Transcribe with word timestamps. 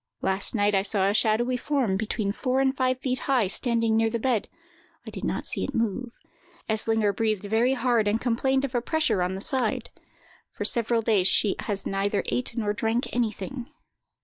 Last 0.23 0.55
night 0.55 0.73
I 0.73 0.81
saw 0.81 1.07
a 1.07 1.13
shadowy 1.13 1.57
form, 1.57 1.95
between 1.95 2.31
four 2.31 2.59
and 2.59 2.75
five 2.75 2.97
feet 3.01 3.19
high, 3.29 3.45
standing 3.45 3.95
near 3.95 4.09
the 4.09 4.17
bed; 4.17 4.49
I 5.05 5.11
did 5.11 5.23
not 5.23 5.45
see 5.45 5.63
it 5.63 5.75
move. 5.75 6.09
Eslinger 6.67 7.13
breathed 7.15 7.43
very 7.43 7.73
hard, 7.75 8.07
and 8.07 8.19
complained 8.19 8.65
of 8.65 8.73
a 8.73 8.81
pressure 8.81 9.21
on 9.21 9.35
the 9.35 9.41
side. 9.41 9.91
For 10.53 10.65
several 10.65 11.03
days 11.03 11.27
she 11.27 11.55
has 11.59 11.85
neither 11.85 12.23
ate 12.25 12.57
nor 12.57 12.73
drank 12.73 13.15
anything. 13.15 13.69